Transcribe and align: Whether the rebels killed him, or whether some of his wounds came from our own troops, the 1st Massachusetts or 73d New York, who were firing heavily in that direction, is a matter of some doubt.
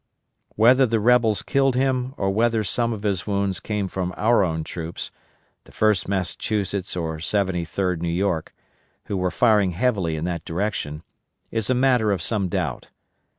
Whether 0.55 0.87
the 0.87 0.99
rebels 0.99 1.43
killed 1.43 1.75
him, 1.75 2.15
or 2.17 2.31
whether 2.31 2.63
some 2.63 2.91
of 2.91 3.03
his 3.03 3.27
wounds 3.27 3.59
came 3.59 3.87
from 3.87 4.15
our 4.17 4.43
own 4.43 4.63
troops, 4.63 5.11
the 5.65 5.71
1st 5.71 6.07
Massachusetts 6.07 6.95
or 6.95 7.17
73d 7.17 8.01
New 8.01 8.09
York, 8.09 8.51
who 9.03 9.15
were 9.15 9.29
firing 9.29 9.73
heavily 9.73 10.15
in 10.15 10.25
that 10.25 10.43
direction, 10.43 11.03
is 11.51 11.69
a 11.69 11.75
matter 11.75 12.11
of 12.11 12.19
some 12.23 12.47
doubt. 12.49 12.87